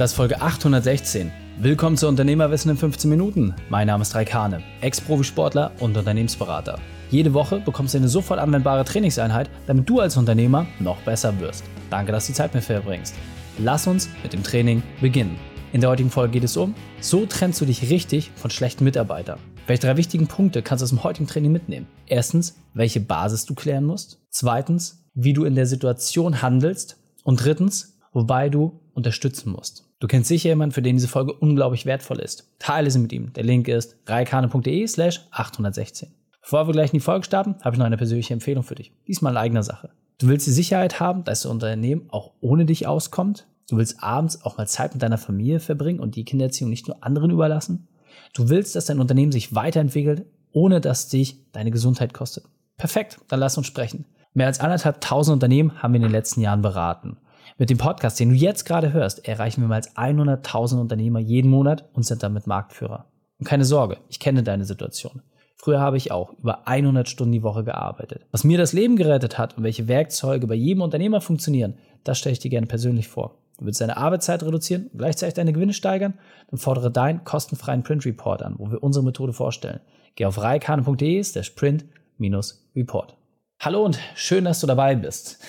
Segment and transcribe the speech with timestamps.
[0.00, 1.30] Das ist Folge 816.
[1.58, 3.54] Willkommen zu Unternehmerwissen in 15 Minuten.
[3.68, 6.78] Mein Name ist Raik Hane, Ex-Profisportler und Unternehmensberater.
[7.10, 11.64] Jede Woche bekommst du eine sofort anwendbare Trainingseinheit, damit du als Unternehmer noch besser wirst.
[11.90, 13.14] Danke, dass du die Zeit mit mir verbringst.
[13.58, 15.38] Lass uns mit dem Training beginnen.
[15.74, 19.38] In der heutigen Folge geht es um, so trennst du dich richtig von schlechten Mitarbeitern.
[19.66, 21.86] Welche drei wichtigen Punkte kannst du aus dem heutigen Training mitnehmen?
[22.06, 24.18] Erstens, welche Basis du klären musst.
[24.30, 26.96] Zweitens, wie du in der Situation handelst.
[27.22, 29.89] Und drittens, wobei du unterstützen musst.
[30.00, 32.48] Du kennst sicher jemanden, für den diese Folge unglaublich wertvoll ist.
[32.58, 33.34] Teile sie mit ihm.
[33.34, 36.08] Der Link ist reikane.de slash 816.
[36.40, 38.92] Bevor wir gleich in die Folge starten, habe ich noch eine persönliche Empfehlung für dich.
[39.06, 39.90] Diesmal in eigener Sache.
[40.16, 43.46] Du willst die Sicherheit haben, dass das Unternehmen auch ohne dich auskommt.
[43.68, 47.04] Du willst abends auch mal Zeit mit deiner Familie verbringen und die Kindererziehung nicht nur
[47.04, 47.86] anderen überlassen.
[48.32, 52.44] Du willst, dass dein Unternehmen sich weiterentwickelt, ohne dass dich deine Gesundheit kostet.
[52.78, 54.06] Perfekt, dann lass uns sprechen.
[54.32, 57.18] Mehr als anderthalb tausend Unternehmen haben wir in den letzten Jahren beraten.
[57.58, 61.50] Mit dem Podcast, den du jetzt gerade hörst, erreichen wir mehr als 100.000 Unternehmer jeden
[61.50, 63.06] Monat und sind damit Marktführer.
[63.38, 65.22] Und keine Sorge, ich kenne deine Situation.
[65.56, 68.26] Früher habe ich auch über 100 Stunden die Woche gearbeitet.
[68.30, 72.32] Was mir das Leben gerettet hat und welche Werkzeuge bei jedem Unternehmer funktionieren, das stelle
[72.32, 73.36] ich dir gerne persönlich vor.
[73.58, 76.14] Du willst deine Arbeitszeit reduzieren und gleichzeitig deine Gewinne steigern?
[76.50, 79.80] Dann fordere deinen kostenfreien Print Report an, wo wir unsere Methode vorstellen.
[80.14, 83.16] Geh auf reikane.de slash print-report.
[83.60, 85.44] Hallo und schön, dass du dabei bist.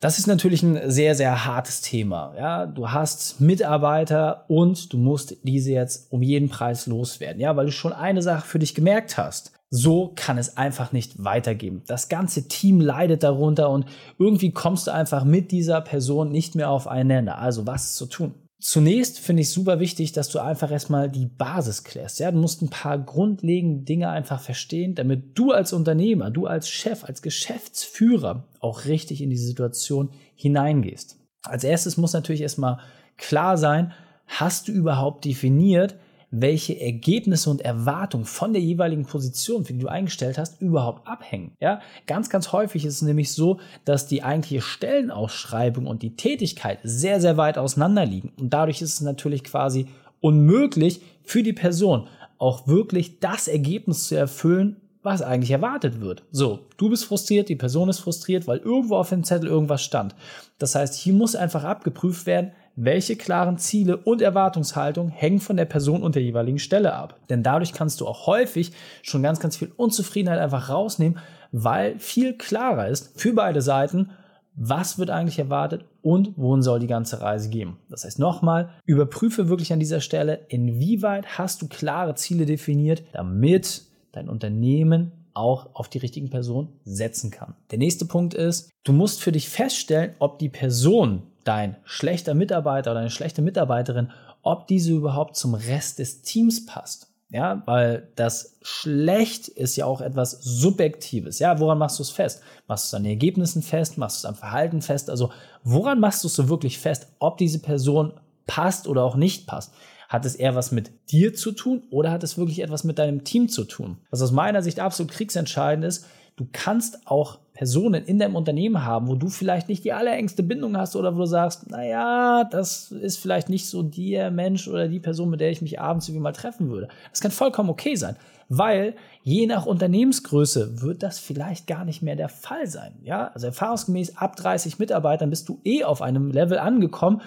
[0.00, 2.34] Das ist natürlich ein sehr, sehr hartes Thema.
[2.36, 7.40] Ja, du hast Mitarbeiter und du musst diese jetzt um jeden Preis loswerden.
[7.40, 9.52] Ja, weil du schon eine Sache für dich gemerkt hast.
[9.70, 11.82] So kann es einfach nicht weitergehen.
[11.86, 13.86] Das ganze Team leidet darunter und
[14.18, 17.38] irgendwie kommst du einfach mit dieser Person nicht mehr auf einen Nenner.
[17.38, 18.34] Also was zu tun?
[18.68, 22.18] Zunächst finde ich super wichtig, dass du einfach erstmal die Basis klärst.
[22.18, 26.68] Ja, du musst ein paar grundlegende Dinge einfach verstehen, damit du als Unternehmer, du als
[26.68, 31.16] Chef, als Geschäftsführer auch richtig in die Situation hineingehst.
[31.44, 32.80] Als erstes muss natürlich erstmal
[33.16, 33.92] klar sein,
[34.26, 35.94] hast du überhaupt definiert,
[36.40, 41.52] welche Ergebnisse und Erwartungen von der jeweiligen Position, für die du eingestellt hast, überhaupt abhängen.
[41.60, 46.78] Ja, ganz, ganz häufig ist es nämlich so, dass die eigentliche Stellenausschreibung und die Tätigkeit
[46.82, 48.32] sehr, sehr weit auseinander liegen.
[48.38, 49.86] Und dadurch ist es natürlich quasi
[50.20, 52.08] unmöglich für die Person
[52.38, 54.76] auch wirklich das Ergebnis zu erfüllen,
[55.06, 56.24] was eigentlich erwartet wird.
[56.32, 60.16] So, du bist frustriert, die Person ist frustriert, weil irgendwo auf dem Zettel irgendwas stand.
[60.58, 65.64] Das heißt, hier muss einfach abgeprüft werden, welche klaren Ziele und Erwartungshaltung hängen von der
[65.64, 67.18] Person und der jeweiligen Stelle ab.
[67.30, 68.72] Denn dadurch kannst du auch häufig
[69.02, 71.18] schon ganz, ganz viel Unzufriedenheit einfach rausnehmen,
[71.52, 74.10] weil viel klarer ist für beide Seiten,
[74.54, 77.76] was wird eigentlich erwartet und wohin soll die ganze Reise gehen.
[77.88, 83.84] Das heißt nochmal, überprüfe wirklich an dieser Stelle, inwieweit hast du klare Ziele definiert, damit
[84.12, 87.54] dein Unternehmen auch auf die richtigen Personen setzen kann.
[87.70, 92.90] Der nächste Punkt ist, du musst für dich feststellen, ob die Person, dein schlechter Mitarbeiter
[92.90, 94.10] oder eine schlechte Mitarbeiterin,
[94.42, 97.08] ob diese überhaupt zum Rest des Teams passt.
[97.28, 101.40] Ja, weil das schlecht ist ja auch etwas Subjektives.
[101.40, 102.40] Ja, woran machst du es fest?
[102.68, 103.98] Machst du es an den Ergebnissen fest?
[103.98, 105.10] Machst du es am Verhalten fest?
[105.10, 105.32] Also,
[105.64, 108.12] woran machst du es so wirklich fest, ob diese Person
[108.46, 109.74] passt oder auch nicht passt?
[110.08, 113.24] Hat es eher was mit dir zu tun oder hat es wirklich etwas mit deinem
[113.24, 113.98] Team zu tun?
[114.10, 119.08] Was aus meiner Sicht absolut kriegsentscheidend ist, du kannst auch Personen in deinem Unternehmen haben,
[119.08, 123.16] wo du vielleicht nicht die allerengste Bindung hast oder wo du sagst, naja, das ist
[123.16, 126.32] vielleicht nicht so der Mensch oder die Person, mit der ich mich abends irgendwie mal
[126.32, 126.88] treffen würde.
[127.10, 128.16] Das kann vollkommen okay sein,
[128.50, 132.92] weil je nach Unternehmensgröße wird das vielleicht gar nicht mehr der Fall sein.
[133.02, 137.22] Ja, also erfahrungsgemäß ab 30 Mitarbeitern bist du eh auf einem Level angekommen,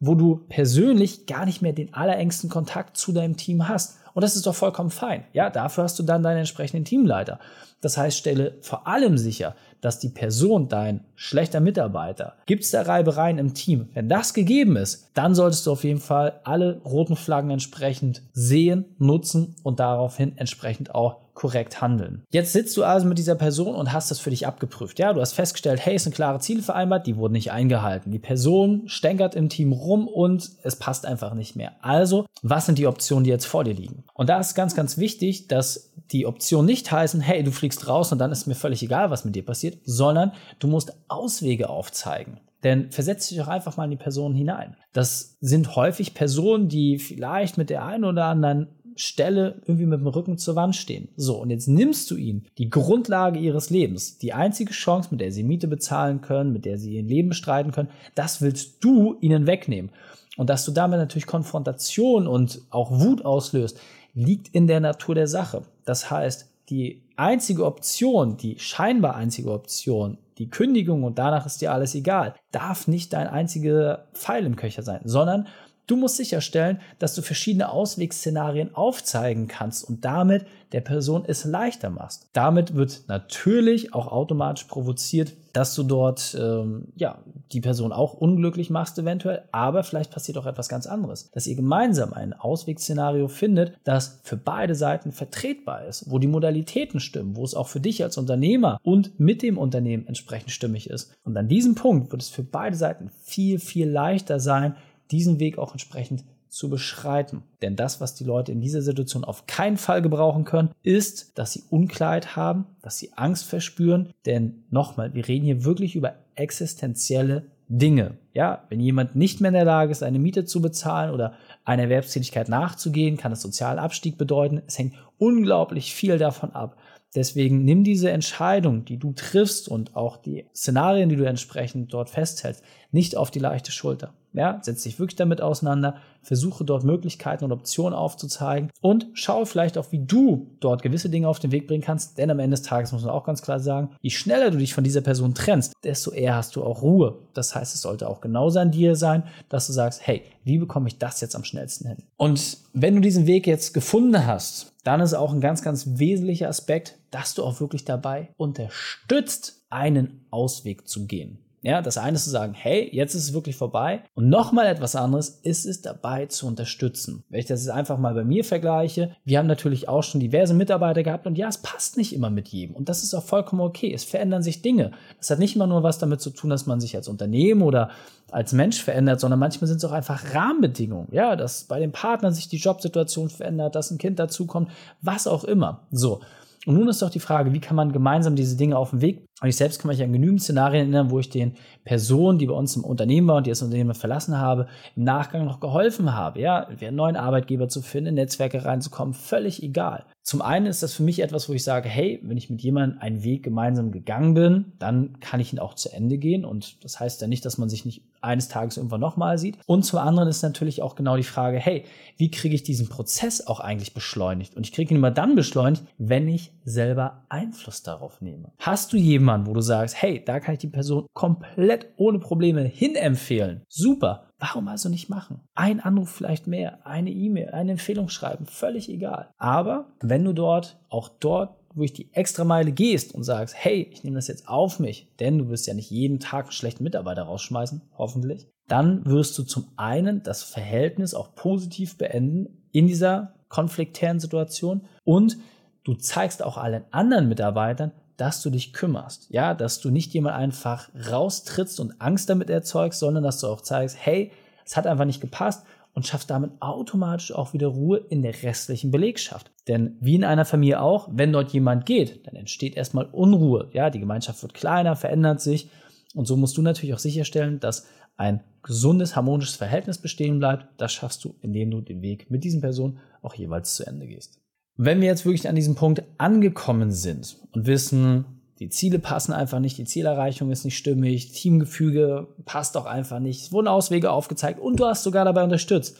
[0.00, 3.98] wo du persönlich gar nicht mehr den allerengsten Kontakt zu deinem Team hast.
[4.18, 5.22] Und das ist doch vollkommen fein.
[5.32, 7.38] Ja, dafür hast du dann deinen entsprechenden Teamleiter.
[7.80, 12.82] Das heißt, stelle vor allem sicher, dass die Person dein schlechter Mitarbeiter, gibt es da
[12.82, 13.90] Reibereien im Team?
[13.94, 18.86] Wenn das gegeben ist, dann solltest du auf jeden Fall alle roten Flaggen entsprechend sehen,
[18.98, 22.24] nutzen und daraufhin entsprechend auch korrekt handeln.
[22.30, 24.98] Jetzt sitzt du also mit dieser Person und hast das für dich abgeprüft.
[24.98, 28.10] Ja, du hast festgestellt, hey, es sind klare Ziele vereinbart, die wurden nicht eingehalten.
[28.10, 31.74] Die Person stänkert im Team rum und es passt einfach nicht mehr.
[31.80, 34.02] Also, was sind die Optionen, die jetzt vor dir liegen?
[34.14, 38.10] Und da ist ganz, ganz wichtig, dass die Optionen nicht heißen, hey, du fliegst raus
[38.12, 42.40] und dann ist mir völlig egal, was mit dir passiert, sondern du musst Auswege aufzeigen.
[42.64, 44.76] Denn versetz dich doch einfach mal in die Person hinein.
[44.92, 50.08] Das sind häufig Personen, die vielleicht mit der einen oder anderen Stelle irgendwie mit dem
[50.08, 51.08] Rücken zur Wand stehen.
[51.16, 55.30] So, und jetzt nimmst du ihnen die Grundlage ihres Lebens, die einzige Chance, mit der
[55.30, 59.46] sie Miete bezahlen können, mit der sie ihr Leben bestreiten können, das willst du ihnen
[59.46, 59.90] wegnehmen.
[60.38, 63.80] Und dass du damit natürlich Konfrontation und auch Wut auslöst,
[64.14, 65.62] liegt in der Natur der Sache.
[65.84, 71.72] Das heißt, die einzige Option, die scheinbar einzige Option, die Kündigung und danach ist dir
[71.72, 75.48] alles egal, darf nicht dein einziger Pfeil im Köcher sein, sondern
[75.88, 81.88] Du musst sicherstellen, dass du verschiedene Auswegsszenarien aufzeigen kannst und damit der Person es leichter
[81.88, 82.28] machst.
[82.34, 87.18] Damit wird natürlich auch automatisch provoziert, dass du dort ähm, ja
[87.52, 91.56] die Person auch unglücklich machst eventuell, aber vielleicht passiert auch etwas ganz anderes, dass ihr
[91.56, 97.44] gemeinsam ein Auswegsszenario findet, das für beide Seiten vertretbar ist, wo die Modalitäten stimmen, wo
[97.44, 101.14] es auch für dich als Unternehmer und mit dem Unternehmen entsprechend stimmig ist.
[101.24, 104.76] Und an diesem Punkt wird es für beide Seiten viel viel leichter sein,
[105.10, 107.42] diesen Weg auch entsprechend zu beschreiten.
[107.62, 111.52] Denn das, was die Leute in dieser Situation auf keinen Fall gebrauchen können, ist, dass
[111.52, 114.10] sie Unklarheit haben, dass sie Angst verspüren.
[114.26, 118.16] Denn nochmal, wir reden hier wirklich über existenzielle Dinge.
[118.32, 121.34] Ja, wenn jemand nicht mehr in der Lage ist, eine Miete zu bezahlen oder
[121.64, 124.62] einer Erwerbstätigkeit nachzugehen, kann das sozialen Abstieg bedeuten.
[124.66, 126.76] Es hängt unglaublich viel davon ab.
[127.14, 132.10] Deswegen nimm diese Entscheidung, die du triffst und auch die Szenarien, die du entsprechend dort
[132.10, 134.14] festhältst, nicht auf die leichte Schulter.
[134.34, 139.78] Ja, setz dich wirklich damit auseinander, versuche dort Möglichkeiten und Optionen aufzuzeigen und schaue vielleicht
[139.78, 142.18] auch, wie du dort gewisse Dinge auf den Weg bringen kannst.
[142.18, 144.74] Denn am Ende des Tages muss man auch ganz klar sagen, je schneller du dich
[144.74, 147.18] von dieser Person trennst, desto eher hast du auch Ruhe.
[147.32, 150.88] Das heißt, es sollte auch genauso an dir sein, dass du sagst, hey, wie bekomme
[150.88, 151.98] ich das jetzt am schnellsten hin?
[152.16, 156.48] Und wenn du diesen Weg jetzt gefunden hast, dann ist auch ein ganz, ganz wesentlicher
[156.48, 161.38] Aspekt, dass du auch wirklich dabei unterstützt, einen Ausweg zu gehen.
[161.62, 164.02] Ja, das eine ist zu sagen, hey, jetzt ist es wirklich vorbei.
[164.14, 167.24] Und nochmal etwas anderes ist es dabei zu unterstützen.
[167.28, 170.54] Wenn ich das jetzt einfach mal bei mir vergleiche, wir haben natürlich auch schon diverse
[170.54, 172.76] Mitarbeiter gehabt und ja, es passt nicht immer mit jedem.
[172.76, 173.92] Und das ist auch vollkommen okay.
[173.92, 174.92] Es verändern sich Dinge.
[175.18, 177.90] Das hat nicht immer nur was damit zu tun, dass man sich als Unternehmen oder
[178.30, 181.08] als Mensch verändert, sondern manchmal sind es auch einfach Rahmenbedingungen.
[181.10, 184.70] Ja, dass bei den Partnern sich die Jobsituation verändert, dass ein Kind dazukommt,
[185.00, 185.86] was auch immer.
[185.90, 186.20] So.
[186.66, 189.24] Und nun ist doch die Frage, wie kann man gemeinsam diese Dinge auf den Weg
[189.40, 191.54] und ich selbst kann mich an genügend Szenarien erinnern, wo ich den
[191.84, 195.44] Personen, die bei uns im Unternehmen waren und die das Unternehmen verlassen habe, im Nachgang
[195.44, 196.40] noch geholfen habe.
[196.40, 200.06] Ja, einen neuen Arbeitgeber zu finden, in Netzwerke reinzukommen, völlig egal.
[200.24, 202.98] Zum einen ist das für mich etwas, wo ich sage, hey, wenn ich mit jemandem
[203.00, 206.44] einen Weg gemeinsam gegangen bin, dann kann ich ihn auch zu Ende gehen.
[206.44, 209.56] Und das heißt ja nicht, dass man sich nicht eines Tages irgendwann nochmal sieht.
[209.66, 211.84] Und zum anderen ist natürlich auch genau die Frage, hey,
[212.16, 214.56] wie kriege ich diesen Prozess auch eigentlich beschleunigt?
[214.56, 218.52] Und ich kriege ihn immer dann beschleunigt, wenn ich selber Einfluss darauf nehme.
[218.58, 222.18] Hast du jemanden, jemanden, wo du sagst, hey, da kann ich die Person komplett ohne
[222.18, 223.62] Probleme hinempfehlen.
[223.68, 224.30] Super.
[224.38, 225.40] Warum also nicht machen?
[225.54, 229.30] Ein Anruf vielleicht mehr, eine E-Mail, eine Empfehlung schreiben, völlig egal.
[229.36, 233.88] Aber wenn du dort, auch dort wo ich die extra Meile gehst und sagst, hey,
[233.92, 236.82] ich nehme das jetzt auf mich, denn du wirst ja nicht jeden Tag einen schlechten
[236.82, 243.34] Mitarbeiter rausschmeißen, hoffentlich, dann wirst du zum einen das Verhältnis auch positiv beenden in dieser
[243.48, 245.36] konfliktären Situation und
[245.84, 249.28] du zeigst auch allen anderen Mitarbeitern, dass du dich kümmerst.
[249.30, 253.62] Ja, dass du nicht jemand einfach raustrittst und Angst damit erzeugst, sondern dass du auch
[253.62, 254.32] zeigst, hey,
[254.66, 258.90] es hat einfach nicht gepasst und schaffst damit automatisch auch wieder Ruhe in der restlichen
[258.90, 259.50] Belegschaft.
[259.68, 263.70] Denn wie in einer Familie auch, wenn dort jemand geht, dann entsteht erstmal Unruhe.
[263.72, 265.70] Ja, die Gemeinschaft wird kleiner, verändert sich.
[266.14, 270.66] Und so musst du natürlich auch sicherstellen, dass ein gesundes, harmonisches Verhältnis bestehen bleibt.
[270.76, 274.40] Das schaffst du, indem du den Weg mit diesen Personen auch jeweils zu Ende gehst.
[274.80, 278.24] Wenn wir jetzt wirklich an diesem Punkt angekommen sind und wissen,
[278.60, 283.42] die Ziele passen einfach nicht, die Zielerreichung ist nicht stimmig, Teamgefüge passt auch einfach nicht,
[283.42, 285.96] es wurden Auswege aufgezeigt und du hast sogar dabei unterstützt,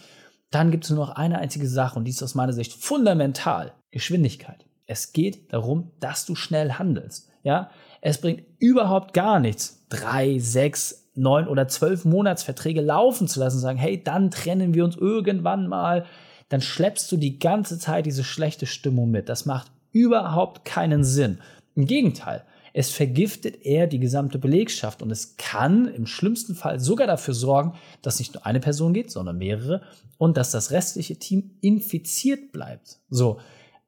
[0.53, 3.73] dann gibt es nur noch eine einzige Sache und die ist aus meiner Sicht fundamental,
[3.91, 4.64] Geschwindigkeit.
[4.87, 7.31] Es geht darum, dass du schnell handelst.
[7.43, 13.59] Ja, es bringt überhaupt gar nichts, drei, sechs, neun oder zwölf Monatsverträge laufen zu lassen,
[13.59, 16.07] sagen, hey, dann trennen wir uns irgendwann mal
[16.49, 19.28] dann schleppst du die ganze Zeit diese schlechte Stimmung mit.
[19.28, 21.38] Das macht überhaupt keinen Sinn.
[21.75, 27.07] Im Gegenteil, es vergiftet eher die gesamte Belegschaft und es kann im schlimmsten Fall sogar
[27.07, 29.83] dafür sorgen, dass nicht nur eine Person geht, sondern mehrere
[30.17, 32.99] und dass das restliche Team infiziert bleibt.
[33.11, 33.40] So,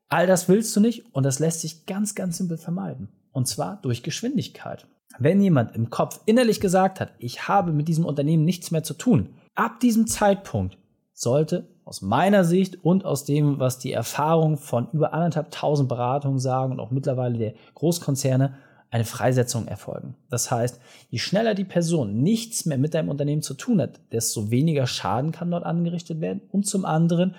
[0.08, 3.08] all das willst du nicht und das lässt sich ganz, ganz simpel vermeiden.
[3.32, 4.86] Und zwar durch Geschwindigkeit.
[5.18, 8.94] Wenn jemand im Kopf innerlich gesagt hat, ich habe mit diesem Unternehmen nichts mehr zu
[8.94, 10.78] tun, ab diesem Zeitpunkt
[11.20, 16.38] sollte aus meiner Sicht und aus dem, was die Erfahrung von über anderthalb tausend Beratungen
[16.38, 18.54] sagen und auch mittlerweile der Großkonzerne,
[18.92, 20.16] eine Freisetzung erfolgen.
[20.30, 24.50] Das heißt, je schneller die Person nichts mehr mit deinem Unternehmen zu tun hat, desto
[24.50, 26.40] weniger Schaden kann dort angerichtet werden.
[26.50, 27.36] Und zum anderen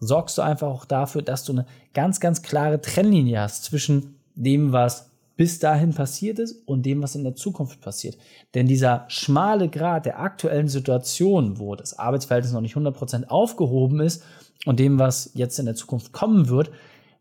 [0.00, 4.72] sorgst du einfach auch dafür, dass du eine ganz, ganz klare Trennlinie hast zwischen dem,
[4.72, 8.18] was bis dahin passiert ist und dem, was in der Zukunft passiert.
[8.54, 14.24] Denn dieser schmale Grad der aktuellen Situation, wo das Arbeitsverhältnis noch nicht 100% aufgehoben ist
[14.66, 16.72] und dem, was jetzt in der Zukunft kommen wird,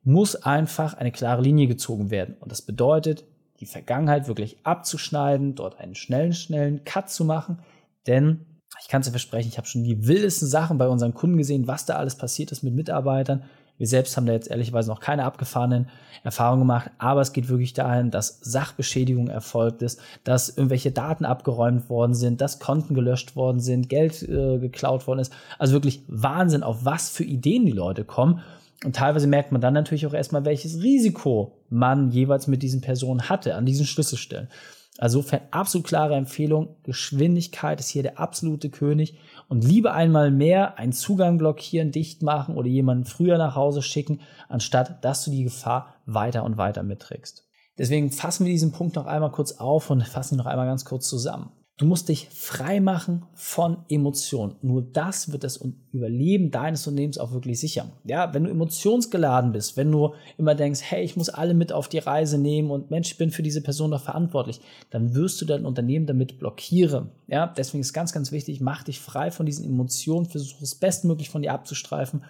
[0.03, 2.35] muss einfach eine klare Linie gezogen werden.
[2.39, 3.23] Und das bedeutet,
[3.59, 7.59] die Vergangenheit wirklich abzuschneiden, dort einen schnellen, schnellen Cut zu machen.
[8.07, 8.45] Denn
[8.81, 11.67] ich kann es dir versprechen, ich habe schon die wildesten Sachen bei unseren Kunden gesehen,
[11.67, 13.43] was da alles passiert ist mit Mitarbeitern.
[13.77, 15.89] Wir selbst haben da jetzt ehrlicherweise noch keine abgefahrenen
[16.23, 21.89] Erfahrungen gemacht, aber es geht wirklich dahin, dass Sachbeschädigung erfolgt ist, dass irgendwelche Daten abgeräumt
[21.89, 25.33] worden sind, dass Konten gelöscht worden sind, Geld äh, geklaut worden ist.
[25.59, 28.41] Also wirklich Wahnsinn, auf was für Ideen die Leute kommen.
[28.83, 33.29] Und teilweise merkt man dann natürlich auch erstmal, welches Risiko man jeweils mit diesen Personen
[33.29, 34.49] hatte an diesen Schlüsselstellen.
[34.97, 36.75] Also absolut klare Empfehlung.
[36.83, 39.17] Geschwindigkeit ist hier der absolute König.
[39.47, 44.21] Und lieber einmal mehr einen Zugang blockieren, dicht machen oder jemanden früher nach Hause schicken,
[44.49, 47.45] anstatt dass du die Gefahr weiter und weiter mitträgst.
[47.77, 50.83] Deswegen fassen wir diesen Punkt noch einmal kurz auf und fassen ihn noch einmal ganz
[50.83, 51.51] kurz zusammen.
[51.79, 54.55] Du musst dich frei machen von Emotionen.
[54.63, 57.91] Nur das wird das Überleben deines Unternehmens auch wirklich sichern.
[58.03, 61.87] Ja, wenn du emotionsgeladen bist, wenn du immer denkst, hey, ich muss alle mit auf
[61.87, 65.45] die Reise nehmen und Mensch, ich bin für diese Person doch verantwortlich, dann wirst du
[65.45, 67.11] dein Unternehmen damit blockieren.
[67.27, 71.29] Ja, deswegen ist ganz, ganz wichtig, mach dich frei von diesen Emotionen, versuch es bestmöglich
[71.29, 72.23] von dir abzustreifen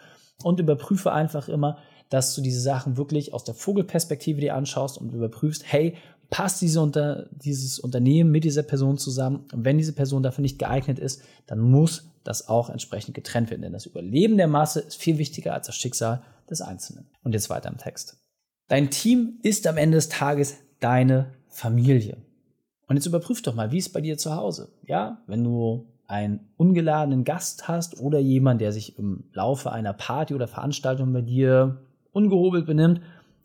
[0.44, 1.78] und überprüfe einfach immer,
[2.10, 5.96] dass du diese Sachen wirklich aus der Vogelperspektive dir anschaust und überprüfst, hey,
[6.30, 9.46] passt diese unter, dieses Unternehmen mit dieser Person zusammen.
[9.54, 13.62] Und wenn diese Person dafür nicht geeignet ist, dann muss das auch entsprechend getrennt werden.
[13.62, 17.08] Denn das Überleben der Masse ist viel wichtiger als das Schicksal des Einzelnen.
[17.24, 18.18] Und jetzt weiter im Text.
[18.68, 22.18] Dein Team ist am Ende des Tages deine Familie.
[22.88, 24.70] Und jetzt überprüf doch mal, wie ist es bei dir zu Hause?
[24.86, 30.34] Ja, wenn du einen ungeladenen Gast hast oder jemand, der sich im Laufe einer Party
[30.34, 31.82] oder Veranstaltung bei dir
[32.12, 33.02] ungehobelt benimmt,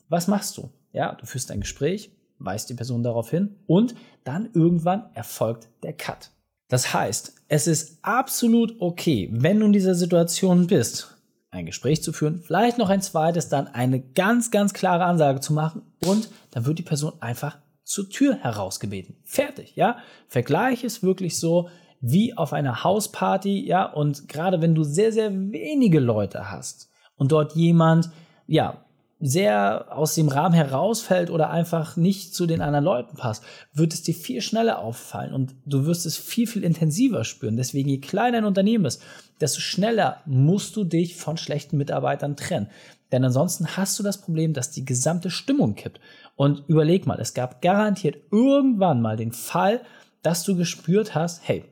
[0.09, 0.71] was machst du?
[0.93, 2.12] Ja, du führst ein Gespräch,
[2.45, 3.95] weist die Person darauf hin und
[4.25, 6.31] dann irgendwann erfolgt der Cut.
[6.69, 11.17] Das heißt, es ist absolut okay, wenn du in dieser Situation bist,
[11.51, 15.53] ein Gespräch zu führen, vielleicht noch ein zweites, dann eine ganz, ganz klare Ansage zu
[15.53, 19.17] machen und dann wird die Person einfach zur Tür herausgebeten.
[19.25, 19.99] Fertig, ja?
[20.29, 21.69] Vergleich ist wirklich so
[22.01, 23.85] wie auf einer Hausparty, ja?
[23.85, 28.11] Und gerade wenn du sehr, sehr wenige Leute hast und dort jemand,
[28.47, 28.85] ja,
[29.25, 34.02] sehr aus dem Rahmen herausfällt oder einfach nicht zu den anderen Leuten passt, wird es
[34.02, 37.57] dir viel schneller auffallen und du wirst es viel, viel intensiver spüren.
[37.57, 39.00] Deswegen, je kleiner ein Unternehmen ist,
[39.41, 42.69] desto schneller musst du dich von schlechten Mitarbeitern trennen.
[43.12, 46.00] Denn ansonsten hast du das Problem, dass die gesamte Stimmung kippt.
[46.35, 49.83] Und überleg mal, es gab garantiert irgendwann mal den Fall,
[50.23, 51.64] dass du gespürt hast, hey,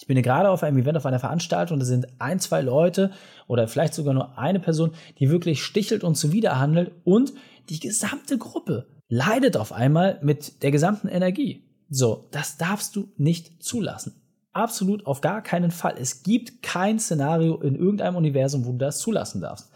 [0.00, 3.10] ich bin gerade auf einem Event, auf einer Veranstaltung, da sind ein, zwei Leute
[3.46, 7.32] oder vielleicht sogar nur eine Person, die wirklich stichelt und zuwiderhandelt und
[7.68, 11.64] die gesamte Gruppe leidet auf einmal mit der gesamten Energie.
[11.90, 14.22] So, das darfst du nicht zulassen.
[14.52, 15.94] Absolut auf gar keinen Fall.
[15.98, 19.70] Es gibt kein Szenario in irgendeinem Universum, wo du das zulassen darfst.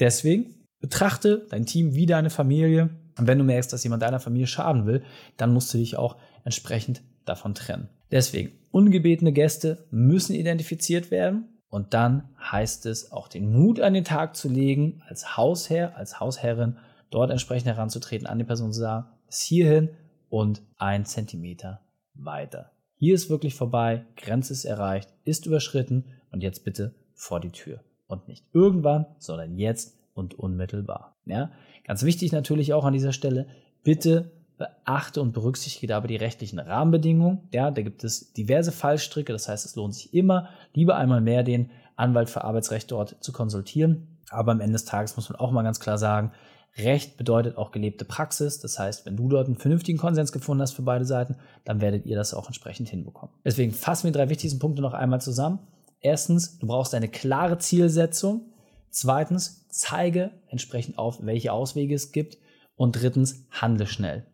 [0.00, 2.90] Deswegen betrachte dein Team wie deine Familie.
[3.18, 5.04] Und wenn du merkst, dass jemand deiner Familie schaden will,
[5.36, 7.88] dann musst du dich auch entsprechend davon trennen.
[8.12, 11.48] Deswegen, ungebetene Gäste müssen identifiziert werden.
[11.68, 16.20] Und dann heißt es, auch den Mut an den Tag zu legen, als Hausherr, als
[16.20, 16.76] Hausherrin
[17.10, 19.88] dort entsprechend heranzutreten, an die Person zu sagen, bis hierhin
[20.28, 21.80] und ein Zentimeter
[22.14, 22.72] weiter.
[22.96, 27.80] Hier ist wirklich vorbei, Grenze ist erreicht, ist überschritten und jetzt bitte vor die Tür.
[28.06, 31.16] Und nicht irgendwann, sondern jetzt und unmittelbar.
[31.24, 31.50] Ja?
[31.84, 33.46] Ganz wichtig natürlich auch an dieser Stelle,
[33.82, 37.48] bitte beachte und berücksichtige dabei die rechtlichen Rahmenbedingungen.
[37.52, 41.42] Ja, da gibt es diverse Fallstricke, das heißt, es lohnt sich immer, lieber einmal mehr
[41.42, 44.18] den Anwalt für Arbeitsrecht dort zu konsultieren.
[44.30, 46.32] Aber am Ende des Tages muss man auch mal ganz klar sagen,
[46.78, 48.58] Recht bedeutet auch gelebte Praxis.
[48.58, 52.06] Das heißt, wenn du dort einen vernünftigen Konsens gefunden hast für beide Seiten, dann werdet
[52.06, 53.34] ihr das auch entsprechend hinbekommen.
[53.44, 55.58] Deswegen fassen wir die drei wichtigsten Punkte noch einmal zusammen.
[56.00, 58.52] Erstens, du brauchst eine klare Zielsetzung.
[58.88, 62.38] Zweitens, zeige entsprechend auf, welche Auswege es gibt.
[62.74, 64.24] Und drittens, handle schnell.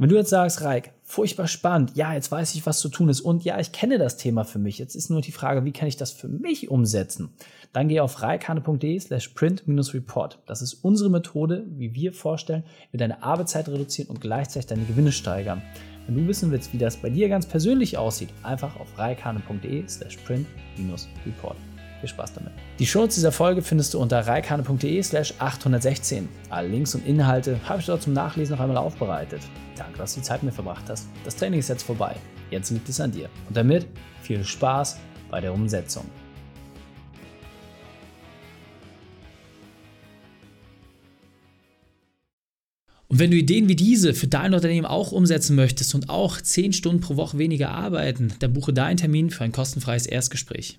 [0.00, 3.20] Wenn du jetzt sagst, Reik, furchtbar spannend, ja, jetzt weiß ich, was zu tun ist
[3.20, 4.78] und ja, ich kenne das Thema für mich.
[4.78, 7.30] Jetzt ist nur die Frage, wie kann ich das für mich umsetzen?
[7.72, 10.38] Dann geh auf reikane.de slash print-report.
[10.46, 12.62] Das ist unsere Methode, wie wir vorstellen,
[12.92, 15.62] wir deine Arbeitszeit reduzieren und gleichzeitig deine Gewinne steigern.
[16.06, 20.16] Wenn du wissen willst, wie das bei dir ganz persönlich aussieht, einfach auf reikane.de slash
[20.18, 21.56] print-report.
[22.00, 22.52] Viel Spaß damit.
[22.78, 26.28] Die Shorts dieser Folge findest du unter reikane.de slash 816.
[26.48, 29.40] Alle Links und Inhalte habe ich dort zum Nachlesen noch einmal aufbereitet.
[29.76, 31.08] Danke, dass du die Zeit mit verbracht hast.
[31.24, 32.14] Das Training ist jetzt vorbei.
[32.50, 33.28] Jetzt liegt es an dir.
[33.48, 33.86] Und damit
[34.22, 34.98] viel Spaß
[35.30, 36.04] bei der Umsetzung.
[43.08, 46.74] Und wenn du Ideen wie diese für dein Unternehmen auch umsetzen möchtest und auch 10
[46.74, 50.78] Stunden pro Woche weniger arbeiten, dann buche deinen Termin für ein kostenfreies Erstgespräch.